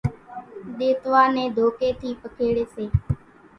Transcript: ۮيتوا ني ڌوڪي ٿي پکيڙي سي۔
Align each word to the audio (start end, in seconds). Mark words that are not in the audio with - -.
ۮيتوا 0.77 1.21
ني 1.35 1.43
ڌوڪي 1.55 1.89
ٿي 1.99 2.09
پکيڙي 2.21 2.65
سي۔ 2.73 2.85